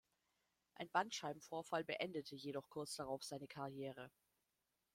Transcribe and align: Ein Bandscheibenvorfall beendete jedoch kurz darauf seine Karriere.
Ein 0.73 0.89
Bandscheibenvorfall 0.89 1.83
beendete 1.83 2.35
jedoch 2.35 2.67
kurz 2.71 2.95
darauf 2.95 3.23
seine 3.23 3.47
Karriere. 3.47 4.09